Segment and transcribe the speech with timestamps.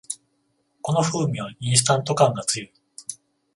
[0.81, 2.73] この風味はインスタント感が強い